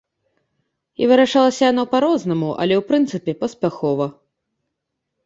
І 1.01 1.09
вырашалася 1.11 1.63
яна 1.71 1.83
па-рознаму, 1.91 2.49
але 2.65 2.73
ў 2.79 2.87
прынцыпе 2.89 3.31
паспяхова. 3.43 4.05